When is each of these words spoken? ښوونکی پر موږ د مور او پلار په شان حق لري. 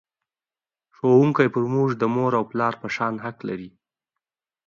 ښوونکی 0.95 1.47
پر 1.53 1.63
موږ 1.73 1.89
د 1.95 2.03
مور 2.15 2.31
او 2.39 2.43
پلار 2.51 2.73
په 2.81 2.87
شان 2.95 3.13
حق 3.25 3.37
لري. 3.49 3.69